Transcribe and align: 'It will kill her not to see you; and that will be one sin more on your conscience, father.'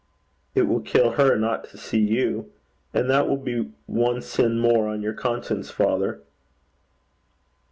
'It 0.55 0.63
will 0.63 0.79
kill 0.79 1.11
her 1.11 1.37
not 1.37 1.63
to 1.69 1.77
see 1.77 1.99
you; 1.99 2.51
and 2.91 3.07
that 3.07 3.29
will 3.29 3.37
be 3.37 3.71
one 3.85 4.19
sin 4.19 4.57
more 4.59 4.87
on 4.87 5.03
your 5.03 5.13
conscience, 5.13 5.69
father.' 5.69 6.21